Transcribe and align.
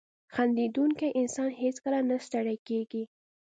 •خندېدونکی 0.33 1.07
انسان 1.21 1.49
هیڅکله 1.61 1.99
نه 2.09 2.17
ستړی 2.27 2.57
کېږي. 2.67 3.03